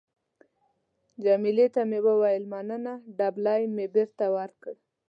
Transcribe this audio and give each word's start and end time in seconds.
جميله 1.23 1.67
ته 1.75 1.81
مې 1.89 1.99
وویل: 2.07 2.43
مننه. 2.53 2.93
دبلی 3.19 3.61
مې 3.75 3.85
بېرته 3.95 4.25
ورکړ. 4.35 4.73